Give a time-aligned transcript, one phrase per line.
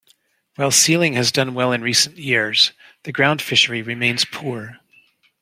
[0.55, 2.71] While sealing has done well in recent years,
[3.03, 4.79] the groundfishery remains poor.